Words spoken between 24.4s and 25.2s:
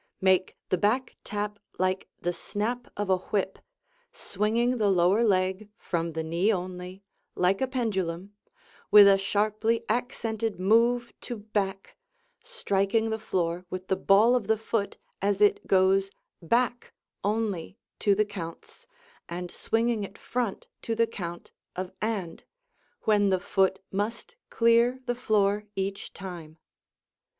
clear the